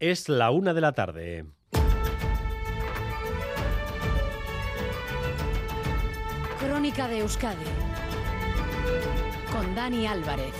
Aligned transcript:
Es 0.00 0.30
la 0.30 0.50
una 0.50 0.72
de 0.72 0.80
la 0.80 0.92
tarde. 0.92 1.44
Crónica 6.58 7.06
de 7.06 7.18
Euskadi 7.18 7.58
con 9.52 9.74
Dani 9.74 10.06
Álvarez. 10.06 10.54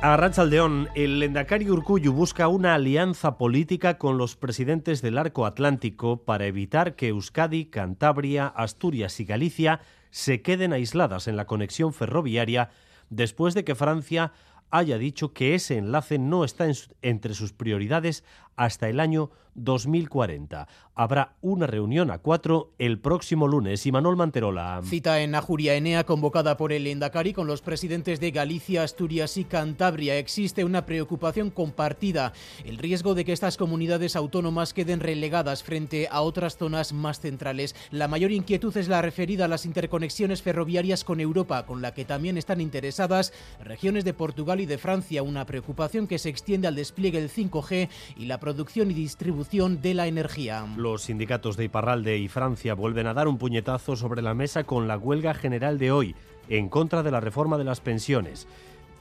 A 0.00 0.14
Aldeón, 0.14 0.88
el 0.96 1.20
Lendakari 1.20 1.70
Urcuyu 1.70 2.12
busca 2.12 2.48
una 2.48 2.74
alianza 2.74 3.38
política 3.38 3.98
con 3.98 4.18
los 4.18 4.34
presidentes 4.34 5.00
del 5.00 5.18
arco 5.18 5.46
atlántico 5.46 6.24
para 6.24 6.46
evitar 6.46 6.96
que 6.96 7.06
Euskadi, 7.06 7.66
Cantabria, 7.66 8.48
Asturias 8.48 9.20
y 9.20 9.26
Galicia 9.26 9.78
se 10.10 10.42
queden 10.42 10.72
aisladas 10.72 11.28
en 11.28 11.36
la 11.36 11.46
conexión 11.46 11.92
ferroviaria 11.94 12.70
después 13.10 13.54
de 13.54 13.64
que 13.64 13.76
Francia 13.76 14.32
haya 14.72 14.98
dicho 14.98 15.32
que 15.32 15.54
ese 15.54 15.76
enlace 15.76 16.18
no 16.18 16.44
está 16.44 16.66
entre 17.02 17.34
sus 17.34 17.52
prioridades 17.52 18.24
hasta 18.56 18.88
el 18.88 19.00
año 19.00 19.30
2040. 19.54 20.66
Habrá 20.94 21.34
una 21.40 21.66
reunión 21.66 22.10
a 22.10 22.18
cuatro 22.18 22.72
el 22.78 22.98
próximo 22.98 23.48
lunes. 23.48 23.86
Y 23.86 23.92
Manuel 23.92 24.16
Manterola. 24.16 24.80
Cita 24.84 25.20
en 25.20 25.34
Ajuria 25.34 25.74
Enea 25.74 26.04
convocada 26.04 26.56
por 26.56 26.72
el 26.72 26.86
Endacari 26.86 27.32
con 27.32 27.46
los 27.46 27.62
presidentes 27.62 28.20
de 28.20 28.30
Galicia, 28.30 28.82
Asturias 28.82 29.36
y 29.36 29.44
Cantabria. 29.44 30.18
Existe 30.18 30.64
una 30.64 30.84
preocupación 30.86 31.50
compartida, 31.50 32.32
el 32.64 32.78
riesgo 32.78 33.14
de 33.14 33.24
que 33.24 33.32
estas 33.32 33.56
comunidades 33.56 34.16
autónomas 34.16 34.74
queden 34.74 35.00
relegadas 35.00 35.62
frente 35.62 36.08
a 36.10 36.20
otras 36.22 36.56
zonas 36.56 36.92
más 36.92 37.20
centrales. 37.20 37.74
La 37.90 38.08
mayor 38.08 38.32
inquietud 38.32 38.76
es 38.76 38.88
la 38.88 39.02
referida 39.02 39.46
a 39.46 39.48
las 39.48 39.66
interconexiones 39.66 40.42
ferroviarias 40.42 41.04
con 41.04 41.20
Europa, 41.20 41.64
con 41.66 41.82
la 41.82 41.94
que 41.94 42.04
también 42.04 42.36
están 42.36 42.60
interesadas 42.60 43.32
regiones 43.60 44.04
de 44.04 44.14
Portugal 44.14 44.60
y 44.60 44.61
de 44.66 44.78
Francia, 44.78 45.22
una 45.22 45.46
preocupación 45.46 46.06
que 46.06 46.18
se 46.18 46.28
extiende 46.28 46.68
al 46.68 46.74
despliegue 46.74 47.20
del 47.20 47.30
5G 47.30 47.88
y 48.16 48.26
la 48.26 48.40
producción 48.40 48.90
y 48.90 48.94
distribución 48.94 49.80
de 49.80 49.94
la 49.94 50.06
energía. 50.06 50.66
Los 50.76 51.02
sindicatos 51.02 51.56
de 51.56 51.64
Iparralde 51.64 52.18
y 52.18 52.28
Francia 52.28 52.74
vuelven 52.74 53.06
a 53.06 53.14
dar 53.14 53.28
un 53.28 53.38
puñetazo 53.38 53.96
sobre 53.96 54.22
la 54.22 54.34
mesa 54.34 54.64
con 54.64 54.88
la 54.88 54.98
huelga 54.98 55.34
general 55.34 55.78
de 55.78 55.92
hoy 55.92 56.14
en 56.48 56.68
contra 56.68 57.02
de 57.02 57.10
la 57.10 57.20
reforma 57.20 57.58
de 57.58 57.64
las 57.64 57.80
pensiones. 57.80 58.46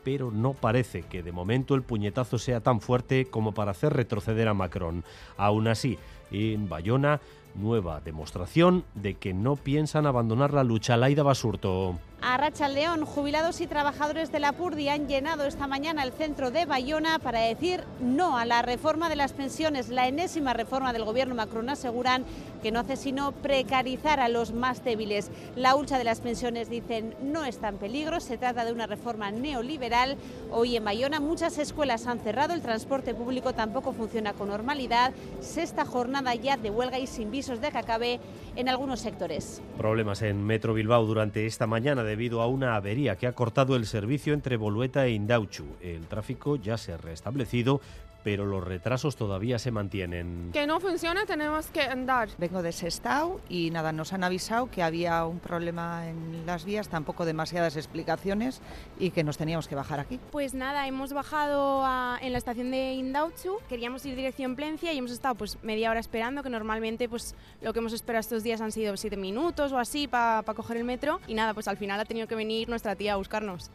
Pero 0.03 0.31
no 0.31 0.53
parece 0.53 1.03
que 1.03 1.21
de 1.21 1.31
momento 1.31 1.75
el 1.75 1.83
puñetazo 1.83 2.39
sea 2.39 2.61
tan 2.61 2.81
fuerte 2.81 3.25
como 3.25 3.53
para 3.53 3.71
hacer 3.71 3.93
retroceder 3.93 4.47
a 4.47 4.53
Macron. 4.53 5.03
Aún 5.38 5.67
así, 5.67 5.99
en 6.31 6.67
Bayona, 6.69 7.21
nueva 7.55 8.02
demostración 8.02 8.83
de 8.95 9.16
que 9.16 9.33
no 9.33 9.55
piensan 9.55 10.05
abandonar 10.05 10.53
la 10.53 10.64
lucha. 10.64 10.97
Laida 10.97 11.23
Basurto. 11.23 11.99
A 12.23 12.38
León, 12.67 13.03
jubilados 13.03 13.61
y 13.61 13.67
trabajadores 13.67 14.31
de 14.31 14.39
la 14.39 14.52
PURDI 14.52 14.89
han 14.89 15.08
llenado 15.08 15.45
esta 15.45 15.66
mañana 15.66 16.03
el 16.03 16.11
centro 16.11 16.52
de 16.52 16.66
Bayona 16.67 17.17
para 17.17 17.39
decir 17.39 17.83
no 18.00 18.38
a 18.38 18.45
la 18.45 18.61
reforma 18.61 19.09
de 19.09 19.16
las 19.16 19.33
pensiones. 19.33 19.89
La 19.89 20.08
enésima 20.08 20.53
reforma 20.53 20.94
del 20.94 21.03
gobierno 21.03 21.33
Macron 21.33 21.67
aseguran 21.69 22.23
que 22.61 22.72
no 22.72 22.81
hace 22.81 22.95
sino 22.95 23.31
precarizar 23.31 24.19
a 24.19 24.30
los 24.30 24.53
más 24.53 24.83
débiles. 24.83 25.31
La 25.55 25.75
hucha 25.75 25.97
de 25.97 26.03
las 26.03 26.19
pensiones, 26.19 26.69
dicen, 26.69 27.16
no 27.23 27.44
está 27.44 27.69
en 27.69 27.77
peligro. 27.77 28.19
Se 28.19 28.38
trata 28.38 28.66
de 28.66 28.72
una 28.72 28.86
reforma 28.86 29.31
neoliberal. 29.31 30.16
Hoy 30.52 30.75
en 30.77 30.86
Bayona 30.86 31.19
muchas 31.19 31.58
escuelas 31.58 32.05
han 32.05 32.19
cerrado, 32.19 32.53
el 32.53 32.61
transporte 32.61 33.16
público 33.16 33.53
tampoco 33.53 33.94
funciona 33.94 34.33
con 34.33 34.49
normalidad. 34.49 35.11
Sexta 35.39 35.86
jornada 35.86 36.36
ya 36.36 36.55
de 36.55 36.69
huelga 36.69 36.99
y 36.99 37.08
sin 37.08 37.31
visos 37.31 37.61
de 37.61 37.72
que 37.72 38.19
en 38.55 38.69
algunos 38.69 38.99
sectores. 38.99 39.61
Problemas 39.77 40.21
en 40.21 40.44
Metro 40.44 40.73
Bilbao 40.73 41.05
durante 41.05 41.45
esta 41.45 41.67
mañana 41.67 42.03
debido 42.03 42.41
a 42.41 42.47
una 42.47 42.75
avería 42.75 43.16
que 43.16 43.27
ha 43.27 43.33
cortado 43.33 43.75
el 43.75 43.85
servicio 43.85 44.33
entre 44.33 44.58
Bolueta 44.58 45.05
e 45.05 45.11
Indauchu. 45.11 45.66
El 45.81 46.08
tráfico 46.08 46.55
ya 46.55 46.77
se 46.77 46.93
ha 46.93 46.97
restablecido, 46.97 47.81
pero 48.23 48.45
los 48.45 48.64
retrasos 48.64 49.16
todavía 49.16 49.59
se 49.59 49.72
mantienen. 49.72 50.50
Que 50.53 50.67
no 50.67 50.80
funciona, 50.80 51.25
tenemos 51.25 51.67
que 51.67 51.81
andar. 51.81 52.30
Vengo 52.38 52.61
de 52.61 52.72
Sestao 52.72 53.41
y 53.50 53.72
nada, 53.72 53.91
nos 53.91 54.14
han 54.14 54.23
avisado 54.23 54.69
que 54.69 54.83
había 54.83 55.26
un 55.26 55.39
problema 55.39 56.08
en 56.08 56.45
las 56.45 56.65
vías, 56.65 56.89
tampoco 56.89 57.26
demasiadas 57.26 57.76
explicaciones 57.76 58.61
y 58.99 59.11
que 59.11 59.23
nos 59.23 59.37
teníamos 59.37 59.67
que 59.67 59.76
bajar 59.76 59.99
aquí. 59.99 60.20
Pues 60.32 60.54
nada, 60.54 60.87
hemos 60.87 61.14
bajado 61.14 61.83
en 62.21 62.32
la 62.32 62.37
estación 62.37 62.71
de 62.71 62.93
Indauchu, 62.93 63.58
queríamos 63.70 64.05
ir 64.05 64.15
dirección 64.15 64.55
Plencia 64.55 64.93
y 64.93 64.98
hemos 64.98 65.11
estado 65.11 65.36
pues 65.36 65.58
media 65.64 65.92
hora 65.92 65.99
esperando, 65.99 66.43
que 66.43 66.49
normalmente 66.49 67.09
pues 67.09 67.36
lo 67.61 67.73
que 67.73 67.80
hemos 67.80 67.93
esperado 67.93 68.21
estos 68.21 68.43
días 68.43 68.61
han 68.61 68.71
sido 68.71 68.98
siete 68.98 69.17
minutos 69.17 69.71
o 69.71 69.77
así 69.77 70.08
para 70.08 70.43
coger 70.43 70.77
el 70.77 70.83
metro 70.83 71.20
y 71.27 71.33
nada, 71.33 71.53
pues 71.53 71.67
al 71.67 71.77
final 71.77 71.99
ha 71.99 72.05
tenido 72.05 72.27
que 72.27 72.36
venir 72.36 72.70
nuestra 72.70 72.95
tía 72.95 73.14
a 73.14 73.17
buscarnos. 73.17 73.71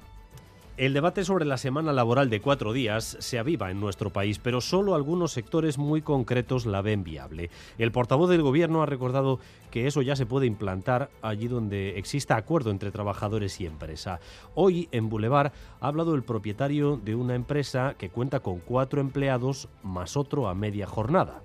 El 0.76 0.92
debate 0.92 1.24
sobre 1.24 1.46
la 1.46 1.56
semana 1.56 1.94
laboral 1.94 2.28
de 2.28 2.42
cuatro 2.42 2.74
días 2.74 3.16
se 3.18 3.38
aviva 3.38 3.70
en 3.70 3.80
nuestro 3.80 4.10
país, 4.10 4.38
pero 4.38 4.60
solo 4.60 4.94
algunos 4.94 5.32
sectores 5.32 5.78
muy 5.78 6.02
concretos 6.02 6.66
la 6.66 6.82
ven 6.82 7.02
viable. 7.02 7.48
El 7.78 7.92
portavoz 7.92 8.28
del 8.28 8.42
Gobierno 8.42 8.82
ha 8.82 8.86
recordado 8.86 9.40
que 9.70 9.86
eso 9.86 10.02
ya 10.02 10.16
se 10.16 10.26
puede 10.26 10.44
implantar 10.44 11.08
allí 11.22 11.48
donde 11.48 11.98
exista 11.98 12.36
acuerdo 12.36 12.70
entre 12.70 12.90
trabajadores 12.90 13.58
y 13.58 13.64
empresa. 13.64 14.20
Hoy 14.54 14.90
en 14.92 15.08
Boulevard 15.08 15.52
ha 15.80 15.88
hablado 15.88 16.14
el 16.14 16.24
propietario 16.24 17.00
de 17.02 17.14
una 17.14 17.36
empresa 17.36 17.94
que 17.96 18.10
cuenta 18.10 18.40
con 18.40 18.58
cuatro 18.58 19.00
empleados 19.00 19.70
más 19.82 20.14
otro 20.14 20.46
a 20.46 20.54
media 20.54 20.86
jornada. 20.86 21.40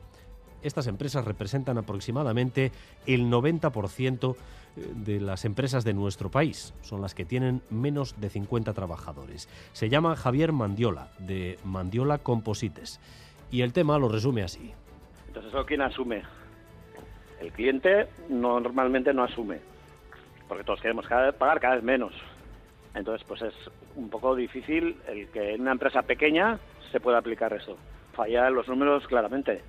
Estas 0.63 0.87
empresas 0.87 1.25
representan 1.25 1.77
aproximadamente 1.77 2.71
el 3.07 3.29
90% 3.29 4.35
de 4.75 5.19
las 5.19 5.45
empresas 5.45 5.83
de 5.83 5.93
nuestro 5.93 6.29
país. 6.29 6.73
Son 6.81 7.01
las 7.01 7.15
que 7.15 7.25
tienen 7.25 7.61
menos 7.69 8.19
de 8.19 8.29
50 8.29 8.73
trabajadores. 8.73 9.49
Se 9.73 9.89
llama 9.89 10.15
Javier 10.15 10.51
Mandiola, 10.51 11.09
de 11.19 11.57
Mandiola 11.63 12.19
Composites. 12.19 12.99
Y 13.49 13.61
el 13.61 13.73
tema 13.73 13.97
lo 13.97 14.07
resume 14.07 14.43
así. 14.43 14.71
Entonces, 15.27 15.51
¿eso 15.53 15.65
quién 15.65 15.81
asume? 15.81 16.23
El 17.39 17.51
cliente 17.51 18.07
normalmente 18.29 19.13
no 19.13 19.23
asume, 19.23 19.59
porque 20.47 20.63
todos 20.63 20.79
queremos 20.79 21.05
pagar 21.07 21.59
cada 21.59 21.75
vez 21.75 21.83
menos. 21.83 22.13
Entonces, 22.93 23.25
pues 23.27 23.41
es 23.41 23.53
un 23.95 24.09
poco 24.09 24.35
difícil 24.35 24.97
el 25.07 25.27
que 25.29 25.55
en 25.55 25.61
una 25.61 25.71
empresa 25.71 26.03
pequeña 26.03 26.59
se 26.91 26.99
pueda 26.99 27.17
aplicar 27.17 27.51
eso. 27.53 27.77
Fallan 28.13 28.53
los 28.53 28.67
números 28.67 29.07
claramente. 29.07 29.61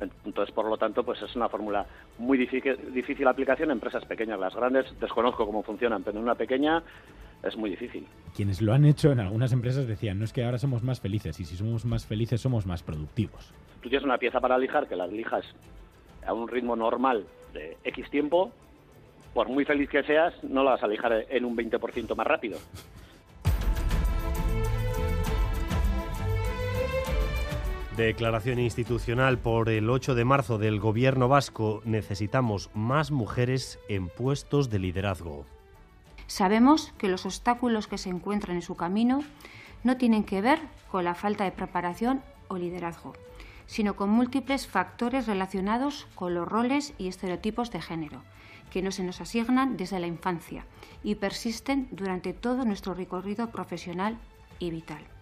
Entonces, 0.00 0.54
por 0.54 0.68
lo 0.68 0.76
tanto, 0.76 1.02
pues 1.02 1.20
es 1.22 1.34
una 1.36 1.48
fórmula 1.48 1.86
muy 2.18 2.36
difícil, 2.36 2.76
difícil 2.92 3.26
aplicación 3.26 3.70
en 3.70 3.76
empresas 3.76 4.04
pequeñas. 4.04 4.38
Las 4.38 4.54
grandes 4.54 4.86
desconozco 5.00 5.46
cómo 5.46 5.62
funcionan, 5.62 6.02
pero 6.02 6.18
en 6.18 6.24
una 6.24 6.34
pequeña 6.34 6.82
es 7.42 7.56
muy 7.56 7.70
difícil. 7.70 8.06
Quienes 8.34 8.60
lo 8.60 8.72
han 8.72 8.84
hecho 8.84 9.12
en 9.12 9.20
algunas 9.20 9.52
empresas 9.52 9.86
decían, 9.86 10.18
no 10.18 10.24
es 10.24 10.32
que 10.32 10.44
ahora 10.44 10.58
somos 10.58 10.82
más 10.82 11.00
felices, 11.00 11.38
y 11.40 11.44
si 11.44 11.56
somos 11.56 11.84
más 11.84 12.06
felices 12.06 12.40
somos 12.40 12.66
más 12.66 12.82
productivos. 12.82 13.52
Tú 13.82 13.88
tienes 13.88 14.04
una 14.04 14.18
pieza 14.18 14.40
para 14.40 14.58
lijar 14.58 14.88
que 14.88 14.96
la 14.96 15.06
lijas 15.06 15.44
a 16.26 16.32
un 16.34 16.48
ritmo 16.48 16.76
normal 16.76 17.24
de 17.52 17.76
X 17.84 18.10
tiempo, 18.10 18.52
por 19.32 19.48
muy 19.48 19.64
feliz 19.64 19.88
que 19.88 20.02
seas, 20.02 20.34
no 20.42 20.64
la 20.64 20.72
vas 20.72 20.82
a 20.82 20.88
lijar 20.88 21.26
en 21.28 21.44
un 21.44 21.56
20% 21.56 22.14
más 22.16 22.26
rápido. 22.26 22.58
Declaración 27.96 28.58
institucional 28.58 29.38
por 29.38 29.70
el 29.70 29.88
8 29.88 30.14
de 30.14 30.26
marzo 30.26 30.58
del 30.58 30.80
Gobierno 30.80 31.28
vasco. 31.28 31.80
Necesitamos 31.86 32.68
más 32.74 33.10
mujeres 33.10 33.78
en 33.88 34.10
puestos 34.10 34.68
de 34.68 34.78
liderazgo. 34.78 35.46
Sabemos 36.26 36.92
que 36.98 37.08
los 37.08 37.24
obstáculos 37.24 37.86
que 37.86 37.96
se 37.96 38.10
encuentran 38.10 38.56
en 38.56 38.62
su 38.62 38.76
camino 38.76 39.20
no 39.82 39.96
tienen 39.96 40.24
que 40.24 40.42
ver 40.42 40.58
con 40.90 41.04
la 41.04 41.14
falta 41.14 41.44
de 41.44 41.52
preparación 41.52 42.20
o 42.48 42.58
liderazgo, 42.58 43.14
sino 43.64 43.96
con 43.96 44.10
múltiples 44.10 44.66
factores 44.66 45.26
relacionados 45.26 46.06
con 46.14 46.34
los 46.34 46.46
roles 46.46 46.92
y 46.98 47.08
estereotipos 47.08 47.70
de 47.70 47.80
género, 47.80 48.20
que 48.70 48.82
no 48.82 48.92
se 48.92 49.04
nos 49.04 49.22
asignan 49.22 49.78
desde 49.78 50.00
la 50.00 50.06
infancia 50.06 50.66
y 51.02 51.14
persisten 51.14 51.88
durante 51.92 52.34
todo 52.34 52.66
nuestro 52.66 52.92
recorrido 52.92 53.48
profesional 53.50 54.18
y 54.58 54.70
vital. 54.70 55.15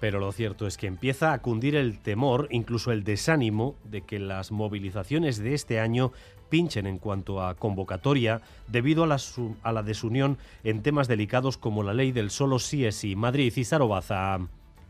Pero 0.00 0.20
lo 0.20 0.30
cierto 0.32 0.66
es 0.66 0.76
que 0.76 0.86
empieza 0.86 1.32
a 1.32 1.40
cundir 1.40 1.74
el 1.74 1.98
temor, 1.98 2.48
incluso 2.50 2.92
el 2.92 3.04
desánimo, 3.04 3.74
de 3.84 4.02
que 4.02 4.18
las 4.18 4.52
movilizaciones 4.52 5.38
de 5.38 5.54
este 5.54 5.80
año 5.80 6.12
pinchen 6.48 6.86
en 6.86 6.98
cuanto 6.98 7.42
a 7.42 7.54
convocatoria 7.54 8.40
debido 8.68 9.04
a 9.04 9.06
la, 9.06 9.18
a 9.62 9.72
la 9.72 9.82
desunión 9.82 10.38
en 10.64 10.82
temas 10.82 11.08
delicados 11.08 11.58
como 11.58 11.82
la 11.82 11.94
ley 11.94 12.12
del 12.12 12.30
solo 12.30 12.58
sí 12.58 12.84
es. 12.84 13.04
Madrid 13.16 13.52
y 13.56 13.64
Sarobaza. 13.64 14.38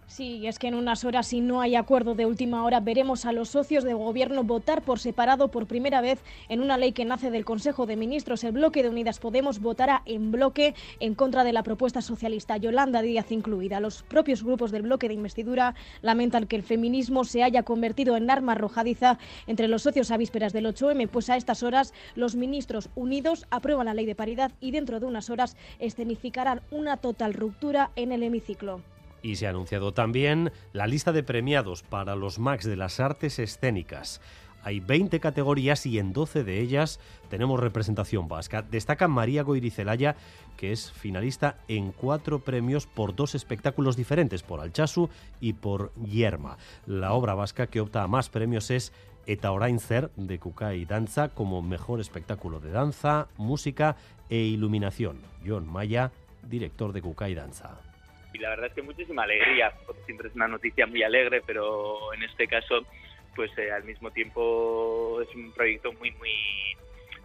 Sí, 0.09 0.47
es 0.47 0.59
que 0.59 0.69
en 0.69 0.75
unas 0.75 1.05
horas, 1.05 1.27
si 1.27 1.43
no 1.43 1.61
hay 1.61 1.77
acuerdo 1.77 2.15
de 2.15 2.25
última 2.25 2.65
hora, 2.65 2.81
veremos 2.81 3.27
a 3.27 3.33
los 3.33 3.51
socios 3.51 3.85
de 3.85 3.93
gobierno 3.93 4.43
votar 4.43 4.81
por 4.81 5.01
separado 5.01 5.49
por 5.49 5.67
primera 5.67 6.01
vez 6.01 6.19
en 6.49 6.63
una 6.63 6.79
ley 6.79 6.93
que 6.93 7.05
nace 7.05 7.31
del 7.31 7.45
Consejo 7.45 7.85
de 7.85 7.95
Ministros. 7.95 8.43
El 8.43 8.53
bloque 8.53 8.83
de 8.83 8.89
Unidas 8.89 9.19
Podemos 9.19 9.61
votará 9.61 10.03
en 10.07 10.33
bloque 10.33 10.75
en 10.99 11.15
contra 11.15 11.45
de 11.45 11.53
la 11.53 11.63
propuesta 11.63 12.01
socialista, 12.01 12.57
Yolanda 12.57 13.03
Díaz 13.03 13.31
incluida. 13.33 13.81
Los 13.81 14.03
propios 14.03 14.43
grupos 14.43 14.71
del 14.71 14.83
bloque 14.83 15.09
de 15.09 15.15
investidura 15.15 15.75
lamentan 16.01 16.47
que 16.47 16.57
el 16.57 16.63
feminismo 16.63 17.25
se 17.25 17.43
haya 17.43 17.63
convertido 17.63 18.17
en 18.17 18.31
arma 18.31 18.53
arrojadiza 18.53 19.19
entre 19.47 19.69
los 19.69 19.83
socios 19.83 20.11
a 20.11 20.17
vísperas 20.17 20.55
del 20.55 20.67
8M, 20.67 21.07
pues 21.11 21.29
a 21.29 21.37
estas 21.37 21.63
horas 21.63 21.93
los 22.15 22.35
ministros 22.35 22.89
unidos 22.95 23.47
aprueban 23.51 23.85
la 23.85 23.95
ley 23.95 24.07
de 24.07 24.15
paridad 24.15 24.53
y 24.59 24.71
dentro 24.71 25.01
de 25.01 25.07
unas 25.07 25.29
horas 25.29 25.55
escenificarán 25.79 26.63
una 26.71 26.97
total 26.97 27.35
ruptura 27.35 27.91
en 27.95 28.13
el 28.13 28.23
hemiciclo. 28.23 28.81
Y 29.23 29.37
se 29.37 29.47
ha 29.47 29.51
anunciado 29.51 29.93
también 29.93 30.53
la 30.73 30.87
lista 30.87 31.13
de 31.13 31.23
premiados 31.23 31.83
para 31.83 32.17
los 32.17 32.39
Max 32.39 32.65
de 32.65 32.77
las 32.77 33.01
artes 33.01 33.39
escénicas. 33.39 34.21
Hay 34.63 34.81
20 34.81 35.21
categorías 35.21 35.87
y 35.87 35.99
en 35.99 36.13
12 36.13 36.45
de 36.45 36.61
ellas 36.61 37.01
tenemos 37.31 37.61
representación 37.61 38.29
vasca. 38.29 38.63
Destaca 38.63 39.09
María 39.09 39.43
Goirizelaya, 39.43 40.17
que 40.57 40.73
es 40.73 40.91
finalista 40.91 41.57
en 41.69 41.93
cuatro 41.93 42.41
premios 42.41 42.87
por 42.87 43.15
dos 43.15 43.35
espectáculos 43.35 43.97
diferentes, 43.97 44.43
por 44.43 44.61
Alchazu 44.61 45.09
y 45.41 45.55
por 45.55 45.93
Yerma. 45.95 46.59
La 46.87 47.13
obra 47.13 47.35
vasca 47.35 47.69
que 47.69 47.81
opta 47.81 48.03
a 48.03 48.09
más 48.09 48.29
premios 48.29 48.71
es 48.71 48.93
Eta 49.27 49.53
Orainzer 49.53 50.11
de 50.17 50.39
Kukai 50.39 50.85
Danza 50.85 51.29
como 51.29 51.63
mejor 51.63 52.01
espectáculo 52.01 52.61
de 52.61 52.71
danza, 52.71 53.29
música 53.37 53.97
e 54.29 54.39
iluminación. 54.39 55.21
John 55.47 55.67
Maya, 55.67 56.13
director 56.43 56.93
de 56.93 57.03
Kukai 57.03 57.35
Danza 57.35 57.88
y 58.33 58.39
la 58.39 58.51
verdad 58.51 58.67
es 58.67 58.73
que 58.75 58.83
muchísima 58.83 59.23
alegría, 59.23 59.73
porque 59.87 60.03
siempre 60.05 60.29
es 60.29 60.35
una 60.35 60.49
noticia 60.49 60.87
muy 60.87 61.03
alegre, 61.03 61.43
pero 61.47 62.13
en 62.15 62.23
este 62.23 62.47
caso, 62.47 62.87
pues 63.35 63.51
eh, 63.59 63.71
al 63.71 63.85
mismo 63.85 64.11
tiempo 64.11 65.21
es 65.23 65.35
un 65.35 65.53
proyecto 65.53 65.93
muy, 65.93 66.11
muy 66.13 66.31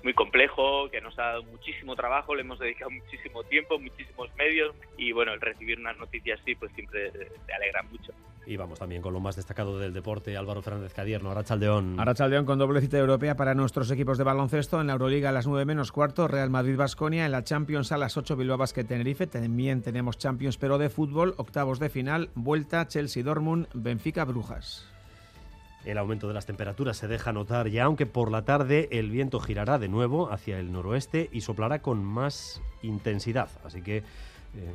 muy 0.03 0.13
complejo, 0.13 0.89
que 0.89 0.99
nos 0.99 1.17
ha 1.17 1.23
dado 1.23 1.43
muchísimo 1.43 1.95
trabajo, 1.95 2.35
le 2.35 2.41
hemos 2.41 2.59
dedicado 2.59 2.91
muchísimo 2.91 3.41
tiempo, 3.43 3.79
muchísimos 3.79 4.29
medios 4.35 4.75
y 4.97 5.13
bueno, 5.13 5.33
el 5.33 5.39
recibir 5.39 5.79
una 5.79 5.93
noticia 5.93 6.35
así 6.35 6.55
pues 6.55 6.73
siempre 6.73 7.09
te 7.09 7.53
alegra 7.53 7.83
mucho. 7.83 8.11
Y 8.45 8.57
vamos 8.57 8.79
también 8.79 9.01
con 9.01 9.13
lo 9.13 9.19
más 9.19 9.35
destacado 9.35 9.79
del 9.79 9.93
deporte, 9.93 10.35
Álvaro 10.35 10.61
Fernández 10.61 10.93
Cadierno, 10.93 11.31
Arachaldeón. 11.31 11.99
Arachaldeón 11.99 12.45
con 12.45 12.59
doble 12.59 12.81
cita 12.81 12.97
europea 12.97 13.35
para 13.35 13.53
nuestros 13.53 13.89
equipos 13.89 14.17
de 14.17 14.25
baloncesto 14.25 14.81
en 14.81 14.87
la 14.87 14.93
Euroliga 14.93 15.29
a 15.29 15.31
las 15.31 15.47
9 15.47 15.65
menos 15.65 15.91
cuarto, 15.91 16.27
Real 16.27 16.49
Madrid-Basconia, 16.49 17.25
en 17.25 17.31
la 17.31 17.43
Champions 17.43 17.91
a 17.91 17.97
las 17.97 18.17
8 18.17 18.35
Bilbao 18.35 18.57
Basket 18.57 18.83
Tenerife, 18.83 19.27
también 19.27 19.81
tenemos 19.81 20.17
Champions 20.17 20.57
pero 20.57 20.77
de 20.77 20.89
fútbol, 20.89 21.35
octavos 21.37 21.79
de 21.79 21.89
final, 21.89 22.29
vuelta 22.35 22.87
Chelsea-Dortmund, 22.87 23.67
Benfica-Brujas. 23.73 24.85
El 25.85 25.97
aumento 25.97 26.29
de 26.29 26.33
las 26.33 26.45
temperaturas 26.45 26.95
se 26.95 27.09
deja 27.09 27.33
notar 27.33 27.67
ya, 27.67 27.83
aunque 27.83 28.05
por 28.05 28.31
la 28.31 28.45
tarde 28.45 28.87
el 28.91 29.09
viento 29.09 29.39
girará 29.39 29.79
de 29.79 29.89
nuevo 29.89 30.31
hacia 30.31 30.57
el 30.59 30.71
noroeste 30.71 31.29
y 31.33 31.41
soplará 31.41 31.81
con 31.81 32.03
más 32.03 32.61
intensidad. 32.81 33.49
Así 33.65 33.81
que 33.81 34.03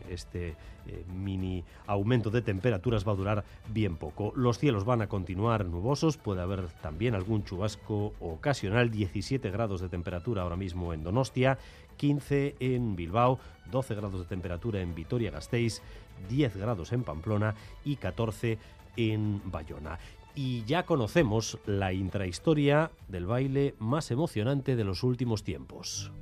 este 0.08 0.56
eh, 0.86 1.04
mini 1.14 1.64
aumento 1.86 2.30
de 2.30 2.42
temperaturas 2.42 3.06
va 3.06 3.12
a 3.12 3.16
durar 3.16 3.44
bien 3.68 3.96
poco. 3.96 4.32
Los 4.36 4.58
cielos 4.58 4.84
van 4.84 5.02
a 5.02 5.08
continuar 5.08 5.64
nubosos, 5.64 6.16
puede 6.16 6.42
haber 6.42 6.68
también 6.82 7.14
algún 7.14 7.44
chubasco 7.44 8.14
ocasional, 8.20 8.90
17 8.90 9.50
grados 9.50 9.80
de 9.80 9.88
temperatura 9.88 10.42
ahora 10.42 10.56
mismo 10.56 10.92
en 10.92 11.02
Donostia, 11.02 11.58
15 11.96 12.56
en 12.60 12.96
Bilbao, 12.96 13.38
12 13.70 13.94
grados 13.94 14.20
de 14.20 14.26
temperatura 14.26 14.80
en 14.80 14.94
Vitoria-Gasteiz, 14.94 15.82
10 16.28 16.56
grados 16.56 16.92
en 16.92 17.02
Pamplona 17.02 17.54
y 17.84 17.96
14 17.96 18.58
en 18.96 19.40
Bayona 19.44 19.98
y 20.40 20.64
ya 20.66 20.84
conocemos 20.84 21.58
la 21.66 21.92
intrahistoria 21.92 22.92
del 23.08 23.26
baile 23.26 23.74
más 23.80 24.12
emocionante 24.12 24.76
de 24.76 24.84
los 24.84 25.02
últimos 25.02 25.42
tiempos. 25.42 26.12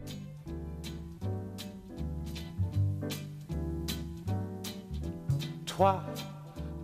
Toi 5.77 6.03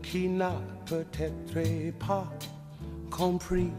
qui 0.02 0.28
n'as 0.28 0.60
peut-être 0.84 1.98
pas 1.98 2.30
compris 3.10 3.70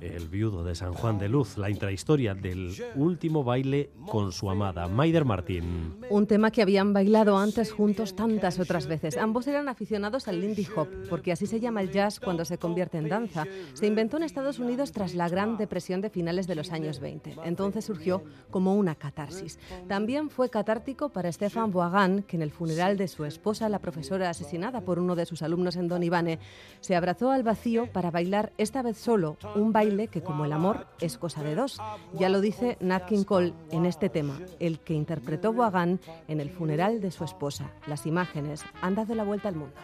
el 0.00 0.28
viudo 0.28 0.64
de 0.64 0.74
San 0.74 0.92
Juan 0.92 1.18
de 1.18 1.30
Luz, 1.30 1.56
la 1.56 1.70
intrahistoria 1.70 2.34
del 2.34 2.74
último 2.94 3.42
baile 3.42 3.90
con 4.06 4.32
su 4.32 4.50
amada, 4.50 4.86
Maider 4.86 5.24
Martín. 5.24 5.94
Un 6.10 6.26
tema 6.26 6.50
que 6.50 6.60
habían 6.60 6.92
bailado 6.92 7.38
antes 7.38 7.72
juntos 7.72 8.14
tantas 8.14 8.58
otras 8.58 8.86
veces. 8.86 9.16
Ambos 9.16 9.46
eran 9.46 9.70
aficionados 9.70 10.28
al 10.28 10.42
Lindy 10.42 10.66
Hop, 10.76 10.88
porque 11.08 11.32
así 11.32 11.46
se 11.46 11.58
llama 11.58 11.80
el 11.80 11.90
jazz 11.90 12.20
cuando 12.20 12.44
se 12.44 12.58
convierte 12.58 12.98
en 12.98 13.08
danza. 13.08 13.46
Se 13.72 13.86
inventó 13.86 14.18
en 14.18 14.24
Estados 14.24 14.58
Unidos 14.58 14.92
tras 14.92 15.14
la 15.14 15.28
Gran 15.30 15.56
Depresión 15.56 16.02
de 16.02 16.10
finales 16.10 16.46
de 16.46 16.54
los 16.54 16.72
años 16.72 17.00
20. 17.00 17.36
Entonces 17.44 17.86
surgió 17.86 18.22
como 18.50 18.74
una 18.74 18.94
catarsis. 18.94 19.58
También 19.88 20.28
fue 20.28 20.50
catártico 20.50 21.08
para 21.08 21.32
Stefan 21.32 21.70
Boagan, 21.70 22.24
que 22.24 22.36
en 22.36 22.42
el 22.42 22.50
funeral 22.50 22.98
de 22.98 23.08
su 23.08 23.24
esposa, 23.24 23.70
la 23.70 23.78
profesora 23.78 24.28
asesinada 24.28 24.82
por 24.82 24.98
uno 24.98 25.16
de 25.16 25.24
sus 25.24 25.40
alumnos 25.40 25.76
en 25.76 25.88
Don 25.88 26.02
Ivane, 26.02 26.40
se 26.80 26.94
abrazó 26.94 27.30
al 27.30 27.42
vacío 27.42 27.85
para 27.86 28.10
bailar 28.10 28.52
esta 28.58 28.82
vez 28.82 28.96
solo 28.96 29.36
un 29.54 29.72
baile 29.72 30.08
que 30.08 30.22
como 30.22 30.44
el 30.44 30.52
amor 30.52 30.86
es 31.00 31.18
cosa 31.18 31.42
de 31.42 31.54
dos. 31.54 31.80
Ya 32.12 32.28
lo 32.28 32.40
dice 32.40 32.76
Nat 32.80 33.06
King 33.06 33.24
Cole 33.24 33.54
en 33.70 33.86
este 33.86 34.08
tema, 34.08 34.38
el 34.60 34.80
que 34.80 34.94
interpretó 34.94 35.52
Boagan 35.52 36.00
en 36.28 36.40
el 36.40 36.50
funeral 36.50 37.00
de 37.00 37.10
su 37.10 37.24
esposa. 37.24 37.70
Las 37.86 38.06
imágenes 38.06 38.64
han 38.82 38.94
dado 38.94 39.14
la 39.14 39.24
vuelta 39.24 39.48
al 39.48 39.56
mundo. 39.56 39.76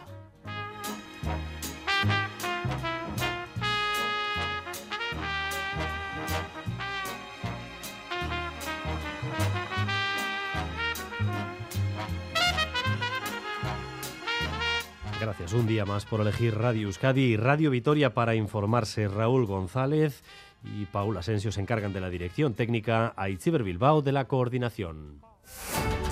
Gracias 15.23 15.53
un 15.53 15.65
día 15.65 15.85
más 15.85 16.05
por 16.05 16.19
elegir 16.19 16.53
Radio 16.53 16.87
Euskadi 16.87 17.21
y 17.21 17.37
Radio 17.37 17.71
Vitoria 17.71 18.13
para 18.13 18.35
informarse. 18.35 19.07
Raúl 19.07 19.45
González 19.45 20.21
y 20.65 20.83
Paula 20.83 21.21
Asensio 21.21 21.49
se 21.49 21.61
encargan 21.61 21.93
de 21.93 22.01
la 22.01 22.09
dirección 22.09 22.55
técnica, 22.55 23.13
Aitziber 23.15 23.63
Bilbao 23.63 24.01
de 24.01 24.11
la 24.11 24.25
coordinación. 24.25 25.21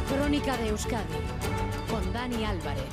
Crónica 0.08 0.56
de 0.56 0.70
Euskadi 0.70 1.04
con 1.90 2.14
Dani 2.14 2.46
Álvarez. 2.46 2.86